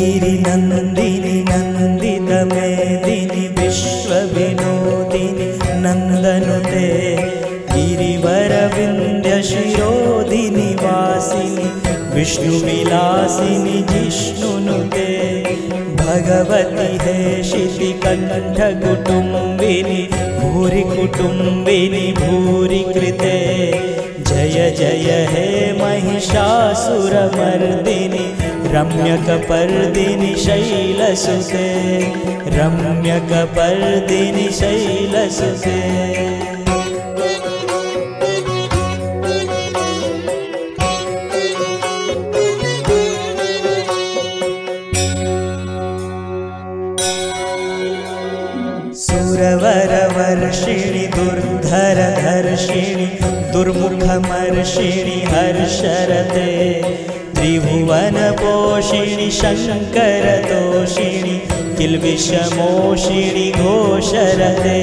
[0.00, 5.48] गिरिनन्दिनि नन्दितमेदिनि विश्वविनोदिनि
[5.82, 6.86] नन्दनुते
[7.72, 11.66] गिरिवरविन्द्यशिरोदिनि वासिनि
[12.14, 15.08] विष्णुविलासिनि जिष्णुनुते
[16.02, 17.18] भगवति हे
[17.52, 20.02] शिशिकण्ठकुटुम्बिनि
[20.40, 23.38] भूरिकुटुम्बिनि भूरि कृते
[24.32, 25.46] जय जय हे
[25.84, 28.28] महिषासुरमर्दिनि
[28.74, 31.62] रम्यकपर्दिनि शैलसुते
[32.56, 35.78] रम्यकपर्दिनि शैलसुते
[49.06, 52.04] सुरवरवर्षिणि सुरवर
[53.54, 56.28] दुर्मुखमर्षिणि दुर्धर
[57.40, 61.36] त्रिभुवनपोषिणि शङ्करदोषिणि
[61.78, 64.80] किल्बिषमोषिणि घोषरदे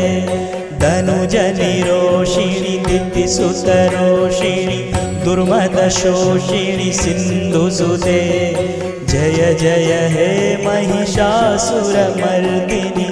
[0.83, 4.79] धनुजनिरोषिणि दितिसुसरोषिणि
[5.25, 8.19] दुर्मदशोषिणि सिन्धुसुते
[9.11, 10.27] जय जय हे
[10.67, 13.07] महिषासुरमर्दिनि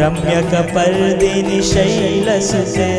[0.00, 2.92] रम्यकपर्दिनि शैलसुते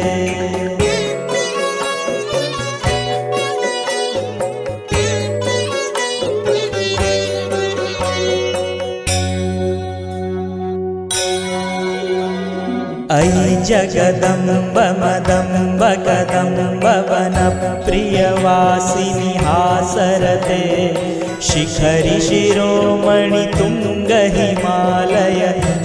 [13.91, 16.83] जगदम्ब मदम्ब कदम्ब
[17.86, 19.05] प्रियवासी
[19.45, 20.58] हासरते
[21.50, 25.39] शिखरि शिरोमणि तुङ्गहिमालय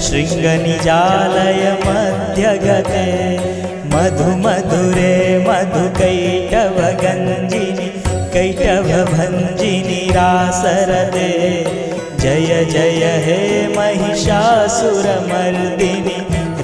[0.09, 3.09] शृङ्गनिजालय मध्यगते
[7.03, 7.89] गंजिनी
[8.35, 11.29] कैटव भंजिनी रासरते
[12.23, 13.39] जय जय हे
[13.77, 16.16] मर्दिनी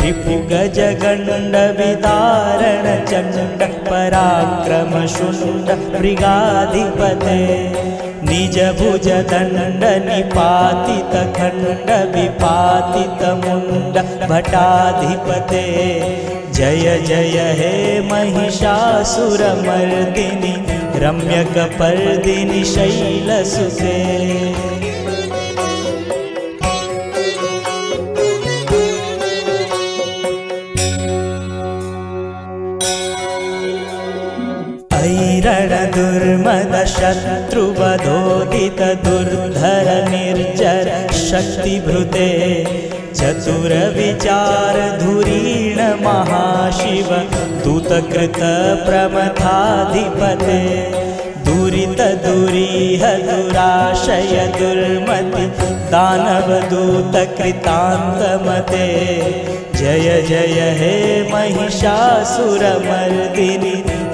[0.00, 1.56] त्रिभुगज गण्ड
[3.08, 4.94] चण्ड पराक्रम
[5.96, 7.34] मृगाधिपते
[8.30, 11.84] निज भुज खण्ड
[12.14, 13.98] विपातितमुण्ड
[14.30, 15.66] भटाधिपते
[16.60, 17.74] जय जय हे
[18.12, 20.54] महिषासुरमर्दिनि
[21.04, 21.54] रम्यक
[22.72, 24.49] शैलसुते शैलसुषे
[37.18, 40.90] ्रुवधोदितदुर्धर निर्जर
[41.20, 42.26] शक्तिभृते
[43.20, 47.10] चतुरविचारधुरीण महाशिव
[47.64, 50.60] दूतकृतप्रमथाधिपते
[51.46, 55.46] दुरितदुरीह दुराशय दुर्मति
[55.94, 58.86] दानवदूतकृतान्तमते
[59.80, 60.92] जय जय हे
[61.32, 63.74] महिषासुरमल्दिनि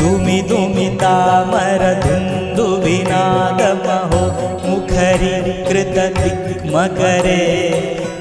[0.00, 0.40] दुमि
[4.66, 5.34] मुखरी
[5.68, 5.96] कृत
[6.74, 7.40] मकरे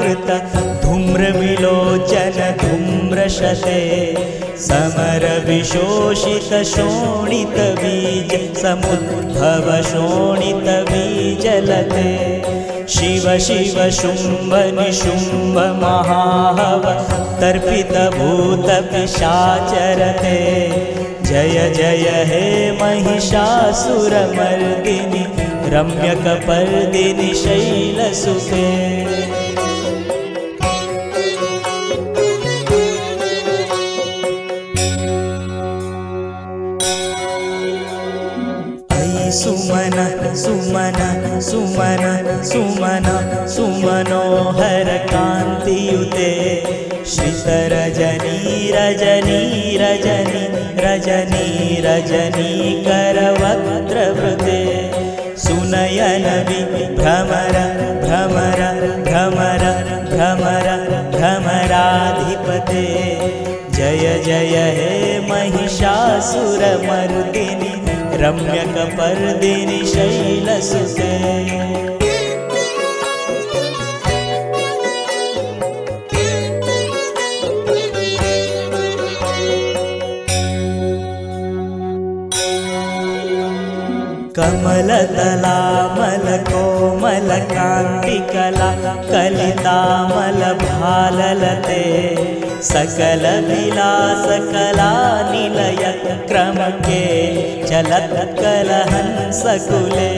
[0.08, 3.78] धूम्रविलोचन धूम्रशते
[4.68, 10.68] समर विशोषित शोणित बीज समुद्भव शोणित
[12.90, 16.84] शिव शिव शुम्भनि शुम्भ महाव
[17.42, 17.88] तर्पितभूतपिशाचरते
[21.30, 22.42] जय जय हे
[22.82, 24.14] महिषासुरमर्दिनि
[27.44, 29.36] शैल शैलसुषे
[39.38, 39.96] सुमन
[40.42, 40.96] सुमन
[41.48, 42.04] सुमन
[42.52, 43.08] सुमन
[43.56, 46.30] सुमनोहर कान्तियुते
[47.16, 48.34] श्रितरजनी
[48.78, 49.38] रजनी
[49.82, 50.42] रजनी
[50.86, 51.46] रजनी
[51.86, 54.60] रजनी रजनीकरव्रवृते
[55.46, 56.60] सुनयनवि
[57.00, 57.58] भ्रमर
[58.06, 58.62] भ्रमर
[59.10, 59.64] भ्रमर
[60.14, 60.68] भ्रमर
[61.18, 62.86] भ्रमराधिपते
[63.78, 64.92] जय जय हे
[65.32, 67.74] महिषासुरमरुदिनी
[68.22, 71.10] रम्यक पर्दिरिशैलसुदे
[84.40, 87.68] कमलतलामलको कोमल का
[88.32, 88.66] कला
[89.10, 90.42] कलितामल
[91.62, 91.78] भे
[92.70, 93.24] सकल
[96.32, 97.06] क्रमके
[97.70, 99.10] चलक कलहं
[99.40, 100.12] सकुले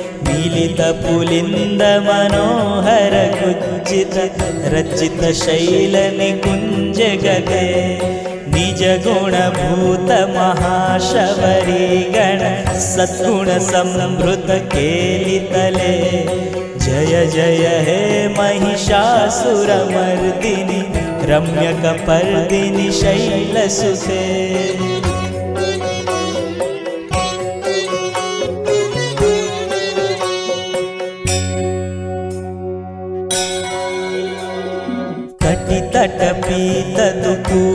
[0.49, 4.15] पुलिन्द मनोहर कुजित
[4.73, 7.67] रचित शैल निकुञ्ज गगे
[8.53, 12.41] निज गुणभूत महाशबरी गण
[12.87, 14.27] सद्गुण
[14.75, 15.93] केलितले
[16.85, 18.01] जय जय हे
[18.39, 20.79] महिषासुरमर्दिनि
[21.31, 24.27] रम्यक पर्दिनी शैल सुषे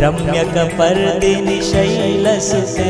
[0.00, 2.84] रम्यकपर्दिनिशैलसुसे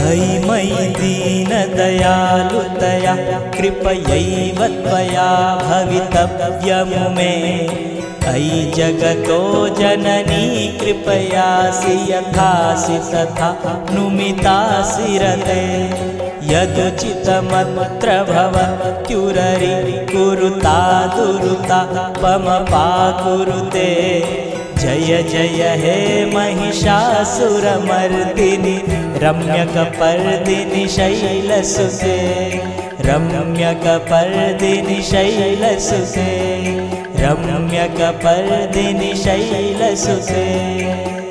[0.00, 3.14] हैमै दीनदयालुतया
[3.56, 5.24] कृपयैवया
[5.64, 7.30] भवितव्यं मे
[8.30, 9.36] अयि जगतो
[9.78, 10.42] जननी
[10.80, 13.48] कृपयासि यथासि तथा
[13.94, 15.62] नुमितासि रते
[16.52, 18.14] यदुचितमत्र
[20.12, 20.76] कुरुता
[21.16, 21.80] दुरुता
[22.22, 23.84] पमपाकुरुते
[24.82, 25.96] जय जय हे
[26.36, 28.76] महिषासुरमर्दिनि
[29.24, 32.14] रम्यकपर्दिनि शैलसुषे
[35.10, 36.28] शैलसुसे
[37.22, 41.21] रम्यकपर्दिनि शैलसुते